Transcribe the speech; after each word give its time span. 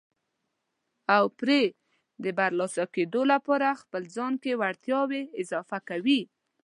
او 1.15 1.23
پرې 1.39 1.61
د 2.23 2.25
برلاسه 2.39 2.83
کېدو 2.95 3.21
لپاره 3.33 3.79
خپل 3.81 4.03
ځان 4.15 4.33
کې 4.43 4.59
وړتیاوې 4.61 5.23
اضافه 5.41 5.79
کوي. 5.89 6.21